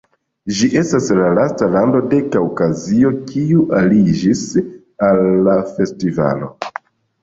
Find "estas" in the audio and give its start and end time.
0.79-1.09